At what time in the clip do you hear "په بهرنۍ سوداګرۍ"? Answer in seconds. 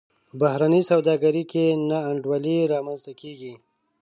0.29-1.43